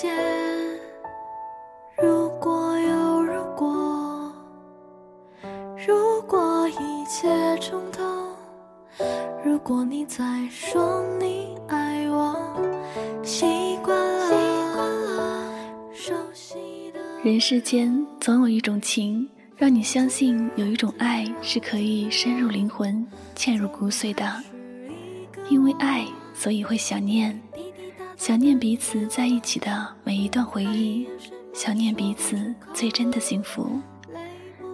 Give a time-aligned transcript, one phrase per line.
[0.00, 0.08] 个世界，
[2.02, 4.32] 如果有如果，
[5.86, 7.28] 如果一切
[7.58, 8.02] 重头，
[9.44, 12.34] 如果你再说你爱我，
[13.22, 14.34] 习惯了习
[14.74, 15.52] 惯了，
[15.92, 17.00] 熟悉的。
[17.22, 24.24] 人世间总有一种情，让你相信有一种爱是可以深入灵魂、嵌入骨髓的。
[25.50, 27.38] 因为爱，所以会想念。
[28.20, 31.08] 想念彼此在一起的每一段回忆，
[31.54, 33.80] 想念彼此最真的幸福。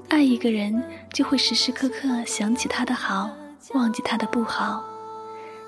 [0.09, 0.83] 爱一个人，
[1.13, 3.31] 就会时时刻刻想起他的好，
[3.73, 4.83] 忘记他的不好；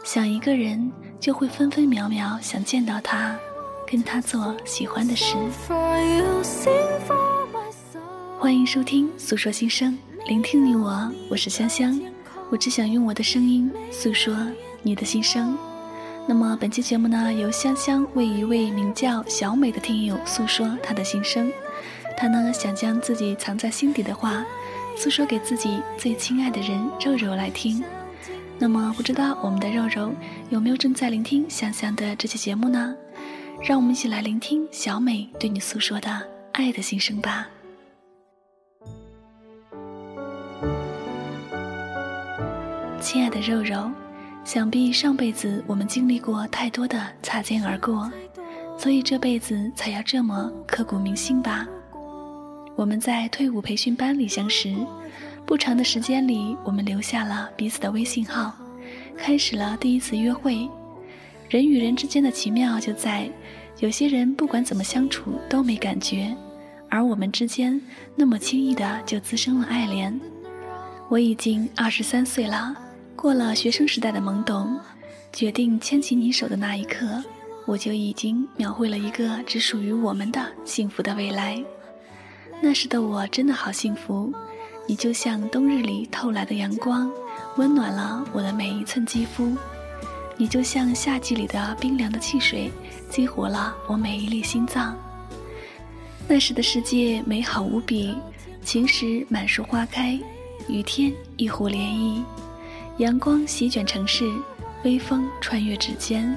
[0.03, 3.39] 想一个人，就会分分秒秒想见到他，
[3.87, 5.37] 跟他做喜欢的事。
[8.41, 11.97] 欢迎收听《诉说心声》，聆听你我，我是香香，
[12.51, 14.37] 我只想用我的声音诉说
[14.83, 15.57] 你的心声。
[16.29, 21.51] 那么本期节目呢，由香香为一位名叫小美的听友诉说她的心声。
[22.19, 24.45] 她呢想将自己藏在心底的话，
[24.95, 27.83] 诉说给自己最亲爱的人肉肉来听。
[28.59, 30.13] 那么不知道我们的肉肉
[30.51, 32.95] 有没有正在聆听香香的这期节目呢？
[33.63, 36.11] 让我们一起来聆听小美对你诉说的
[36.53, 37.49] 爱的心声吧。
[43.01, 43.91] 亲爱的肉肉。
[44.49, 48.11] 想必上辈子我们经历过太多的擦肩而过，
[48.79, 51.69] 所以这辈子才要这么刻骨铭心吧。
[52.75, 54.75] 我们在退伍培训班里相识，
[55.45, 58.51] 不长的时间里，我们留下了彼此的微信号，
[59.19, 60.67] 开始了第一次约会。
[61.51, 63.31] 人与人之间的奇妙就在，
[63.81, 66.35] 有些人不管怎么相处都没感觉，
[66.89, 67.79] 而我们之间
[68.17, 70.19] 那么轻易的就滋生了爱恋。
[71.11, 72.75] 我已经二十三岁了。
[73.21, 74.79] 过了学生时代的懵懂，
[75.33, 77.21] 决定牵起你手的那一刻，
[77.67, 81.61] 我就已经描绘了一个只属于我们的幸福的未来。
[82.63, 84.33] 那时的我真的好幸福，
[84.87, 87.11] 你就像冬日里透来的阳光，
[87.57, 89.53] 温暖了我的每一寸肌肤；
[90.37, 92.71] 你就像夏季里的冰凉的汽水，
[93.11, 94.97] 激活了我每一粒心脏。
[96.29, 98.15] 那时的世界美好无比，
[98.63, 100.17] 晴时满树花开，
[100.69, 102.23] 雨天一湖涟漪。
[102.99, 104.29] 阳光席卷城市，
[104.83, 106.37] 微风穿越指尖。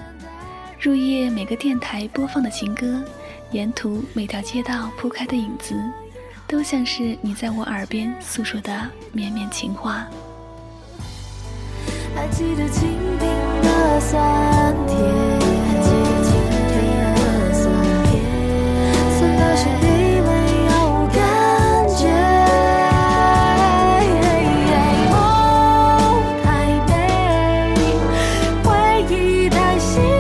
[0.80, 3.04] 入夜，每个电台播放的情歌，
[3.50, 5.74] 沿途每条街道铺开的影子，
[6.48, 10.06] 都像是你在我耳边诉说的绵绵情话。
[12.14, 13.28] 还记得清贫
[13.64, 15.42] 的酸甜。
[29.82, 30.11] 心。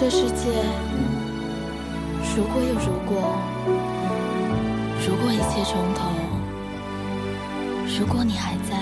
[0.00, 0.46] 这世界，
[2.36, 3.36] 如果有如果，
[5.04, 6.12] 如果一切重头，
[7.98, 8.76] 如果你还在，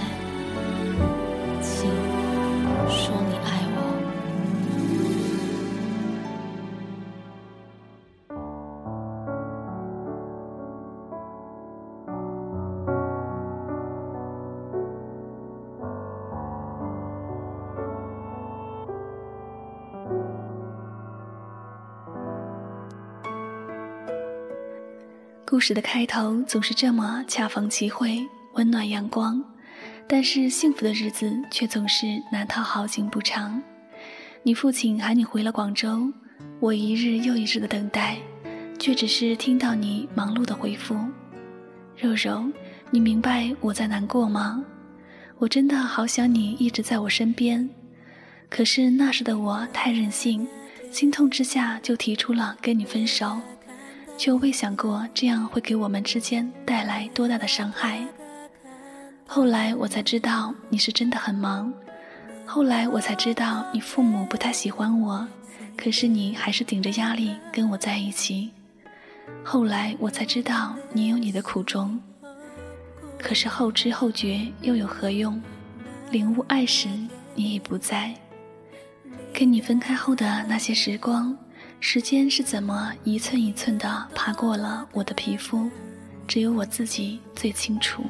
[25.56, 28.22] 故事的开头总是这么恰逢其会，
[28.56, 29.42] 温暖阳光，
[30.06, 33.62] 但是幸福的日子却总是难逃好景不长。
[34.42, 36.12] 你父亲喊你回了广州，
[36.60, 38.18] 我一日又一日的等待，
[38.78, 40.94] 却只是听到你忙碌的回复。
[41.96, 42.44] 肉肉，
[42.90, 44.62] 你明白我在难过吗？
[45.38, 47.66] 我真的好想你一直在我身边，
[48.50, 50.46] 可是那时的我太任性，
[50.90, 53.40] 心痛之下就提出了跟你分手。
[54.16, 58.04] 却未想过这样会给我们之间带来多大的伤害。
[59.26, 61.72] 后来我才知道你是真的很忙，
[62.44, 65.26] 后来我才知道你父母不太喜欢我，
[65.76, 68.50] 可是你还是顶着压力跟我在一起。
[69.44, 72.00] 后来我才知道你有你的苦衷，
[73.18, 75.40] 可是后知后觉又有何用？
[76.10, 76.88] 领悟爱时，
[77.34, 78.14] 你已不在。
[79.32, 81.36] 跟你分开后的那些时光。
[81.78, 85.70] 时间是怎么一寸一寸地爬过了我的皮肤，
[86.26, 88.02] 只有我自己最清楚。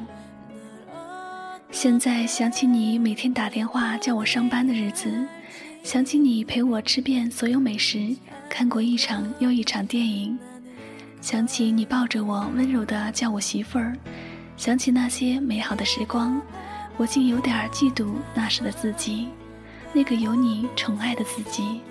[1.69, 5.27] 现在想起你每天打电话叫我上班的日子，
[5.83, 8.15] 想起你陪我吃遍所有美食，
[8.49, 10.39] 看过一场又一场电影，
[11.21, 13.95] 想起你抱着我温柔地叫我媳妇儿，
[14.55, 16.41] 想起那些美好的时光，
[16.95, 19.27] 我竟有点嫉妒那时的自己，
[19.93, 21.81] 那个有你宠爱的自己。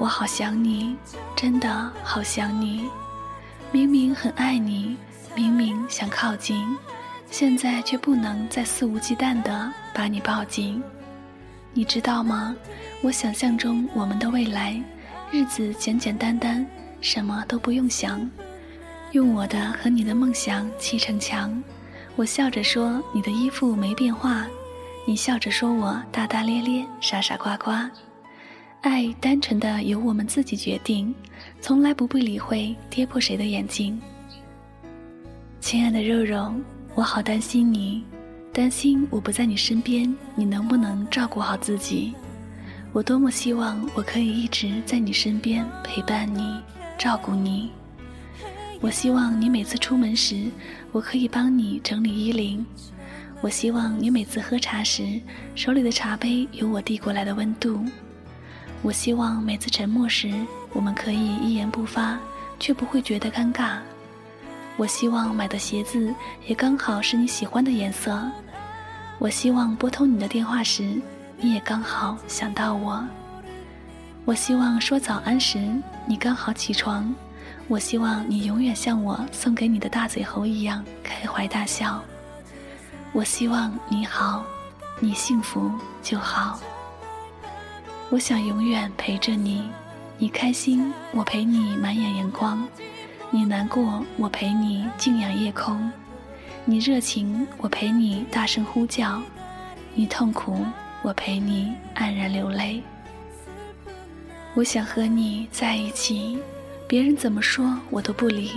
[0.00, 0.96] 我好想你，
[1.36, 2.88] 真的好想你。
[3.70, 4.96] 明明很爱你，
[5.34, 6.66] 明明想靠近，
[7.30, 10.82] 现在却不能再肆无忌惮地把你抱紧。
[11.74, 12.56] 你知道吗？
[13.02, 14.82] 我想象中我们的未来，
[15.30, 16.66] 日子简简单单，
[17.02, 18.26] 什么都不用想，
[19.12, 21.62] 用我的和你的梦想砌成墙。
[22.16, 24.46] 我笑着说你的衣服没变化，
[25.06, 27.90] 你笑着说我大大咧咧、傻傻瓜瓜。
[28.82, 31.14] 爱单纯的由我们自己决定，
[31.60, 34.00] 从来不必理会跌破谁的眼睛。
[35.60, 36.54] 亲爱的肉肉，
[36.94, 38.02] 我好担心你。
[38.52, 42.14] 担心我不在你身边，你能不能照顾好自己？
[42.92, 46.58] 我多么希望我可以一直在你身边陪伴你，
[46.98, 47.70] 照顾你。
[48.80, 50.46] 我希望你每次出门时，
[50.90, 52.64] 我可以帮你整理衣领。
[53.42, 55.20] 我希望你每次喝茶时，
[55.54, 57.84] 手里的茶杯有我递过来的温度。
[58.82, 60.32] 我希望每次沉默时，
[60.72, 62.18] 我们可以一言不发，
[62.58, 63.78] 却不会觉得尴尬。
[64.76, 66.14] 我希望买的鞋子
[66.46, 68.18] 也刚好是你喜欢的颜色。
[69.18, 70.98] 我希望拨通你的电话时，
[71.36, 73.04] 你也刚好想到我。
[74.24, 75.58] 我希望说早安时，
[76.06, 77.14] 你刚好起床。
[77.68, 82.02] 我希望你永远像我送给你的大嘴猴一样开怀大笑。
[83.12, 84.42] 我希望你好，
[84.98, 85.70] 你幸福
[86.02, 86.58] 就好。
[88.12, 89.70] 我想永远陪着你，
[90.18, 92.66] 你开心，我陪你满眼阳光。
[93.30, 95.78] 你难过，我陪你静养夜空；
[96.64, 99.22] 你热情，我陪你大声呼叫；
[99.94, 100.66] 你痛苦，
[101.02, 102.82] 我陪你黯然流泪。
[104.54, 106.36] 我想和你在一起，
[106.88, 108.50] 别人怎么说我都不理，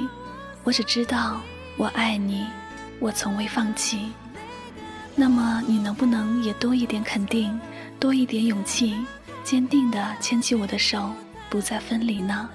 [0.64, 1.40] 我只知道
[1.78, 2.48] 我爱你，
[3.00, 4.10] 我从未放弃。
[5.16, 7.60] 那么，你能不能也多一点肯定，
[8.00, 8.98] 多一点勇气，
[9.44, 11.12] 坚定地牵起我的手，
[11.50, 12.50] 不再分离呢？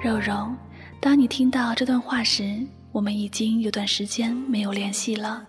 [0.00, 0.54] 肉肉，
[1.00, 5.46] 当你听到这段话时，我们已经有段时间没有联系了。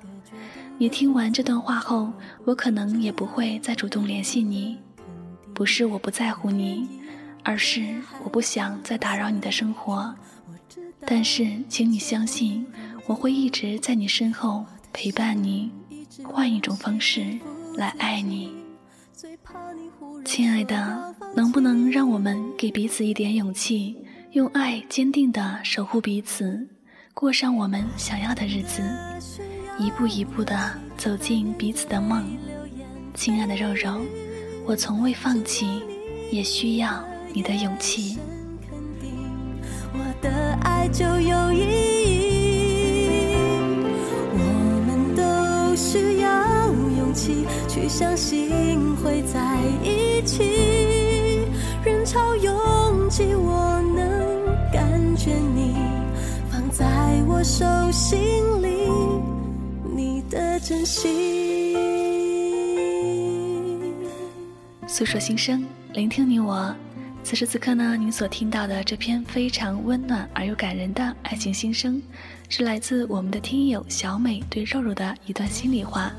[0.77, 2.11] 你听完这段话后，
[2.45, 4.77] 我可能也不会再主动联系你。
[5.53, 6.87] 不是我不在乎你，
[7.43, 10.15] 而是我不想再打扰你的生活。
[11.05, 12.65] 但是，请你相信，
[13.07, 15.71] 我会一直在你身后陪伴你，
[16.23, 17.25] 换一种方式
[17.75, 18.53] 来爱你。
[20.23, 23.97] 亲爱的，能不能让我们给彼此一点勇气？
[24.31, 26.67] 用爱坚定地守护彼此，
[27.19, 28.81] 过上我们想要的日子，
[29.77, 30.55] 一步一步地
[30.95, 32.25] 走进彼此的梦。
[33.13, 33.99] 亲爱的肉肉，
[34.65, 35.83] 我从未放弃，
[36.31, 38.17] 也需要你的勇气。
[39.91, 41.59] 我的爱就有意
[42.07, 43.35] 义，
[44.31, 44.39] 我
[44.87, 46.67] 们都需要
[46.99, 47.85] 勇气，去。
[47.89, 49.41] 相信会在
[57.43, 58.19] 手心
[58.61, 58.67] 里，
[59.95, 61.75] 你的真心。
[64.87, 66.75] 诉说心声，聆听你我。
[67.23, 72.01] 此时此刻呢，您所听到的这篇非常温暖而又感人的爱情心声，
[72.49, 76.11] 是来自我们的听友小美对肉肉的一段心里话。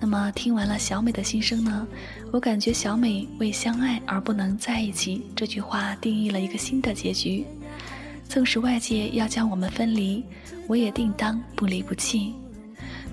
[0.00, 1.86] 那么听完了小美的心声呢，
[2.32, 7.44] 我感觉小美为相爱而不能在一起这句话定义了一个新的结局。
[8.28, 10.22] 纵使外界要将我们分离，
[10.66, 12.34] 我也定当不离不弃。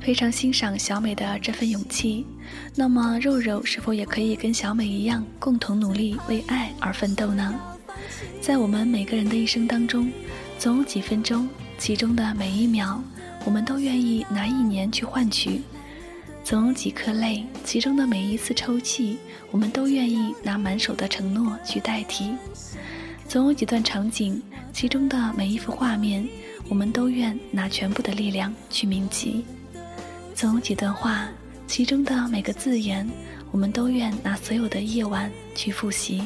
[0.02, 2.28] 非常欣赏小美的这份勇气。
[2.76, 7.56] 那么肉肉是否也可以跟小美一样，共同努力为爱而奋斗呢？
[8.42, 10.12] 在我们每个人的一生当中，
[10.60, 13.02] 总有几分钟，其中的每一秒，
[13.46, 15.62] 我们都愿意拿一年去换取；
[16.44, 19.18] 总有几颗泪，其中的每一次抽泣，
[19.50, 22.36] 我们都愿意拿满手的承诺去代替；
[23.28, 24.42] 总有几段场景，
[24.72, 26.26] 其中的每一幅画面，
[26.70, 29.44] 我们都愿拿全部的力量去铭记。
[30.34, 31.28] 总有几段话，
[31.68, 33.08] 其中的每个字眼，
[33.52, 36.24] 我们都愿拿所有的夜晚去复习。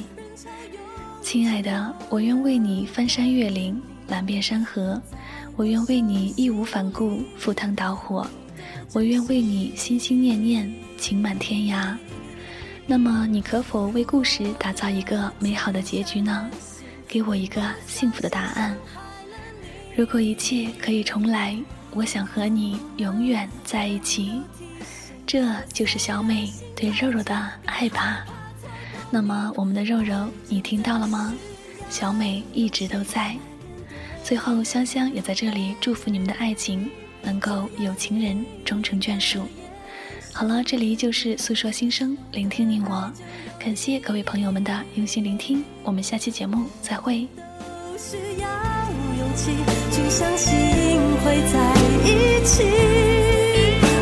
[1.22, 5.00] 亲爱的，我愿为你翻山越岭，览遍山河；
[5.56, 8.26] 我愿为你义无反顾，赴汤蹈火；
[8.94, 11.96] 我愿为你心心念念，情满天涯。
[12.86, 16.50] 那么，你可否为故事打造一个美好的结局呢？
[17.10, 18.78] 给我一个幸福的答案。
[19.98, 21.58] 如果一切可以重来。
[21.92, 24.44] 我想和你永远在一起，
[25.26, 27.36] 这就是小美对肉肉的
[27.66, 28.24] 爱吧。
[29.10, 31.34] 那么，我们的肉肉，你听到了吗？
[31.90, 33.36] 小美一直都在。
[34.24, 36.88] 最后，香香也在这里祝福你们的爱情
[37.24, 39.48] 能够有情人终成眷属。
[40.40, 43.12] 好了，这里就是诉说心声，聆听你我。
[43.60, 47.28] 感谢各位朋友们的用心聆听，我们下期节目再会。
[47.36, 48.48] 都需要
[49.18, 49.52] 勇气
[49.92, 50.56] 去相信
[51.20, 52.64] 会在一起，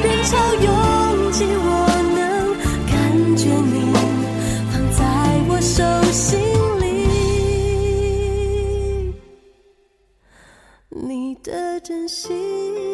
[0.04, 2.54] 人潮拥挤，我能
[2.86, 2.96] 感
[3.36, 3.92] 觉你
[4.70, 5.02] 放在
[5.50, 6.38] 我手心
[6.80, 6.86] 里，
[10.92, 12.87] 你的真心。